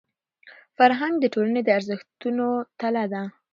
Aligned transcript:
فرهنګ 0.77 1.15
د 1.19 1.25
ټولني 1.33 1.61
د 1.63 1.69
ارزښتونو 1.77 2.47
تله 2.79 3.03
ده. 3.13 3.23